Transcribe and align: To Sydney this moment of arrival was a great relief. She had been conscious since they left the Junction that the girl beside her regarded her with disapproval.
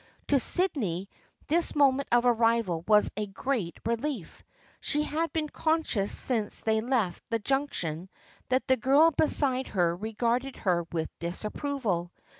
To 0.29 0.39
Sydney 0.39 1.09
this 1.45 1.75
moment 1.75 2.09
of 2.11 2.25
arrival 2.25 2.83
was 2.87 3.11
a 3.15 3.27
great 3.27 3.77
relief. 3.85 4.41
She 4.79 5.03
had 5.03 5.31
been 5.31 5.47
conscious 5.47 6.11
since 6.11 6.61
they 6.61 6.81
left 6.81 7.21
the 7.29 7.37
Junction 7.37 8.09
that 8.49 8.67
the 8.67 8.77
girl 8.77 9.11
beside 9.11 9.67
her 9.67 9.95
regarded 9.95 10.57
her 10.57 10.87
with 10.91 11.07
disapproval. 11.19 12.11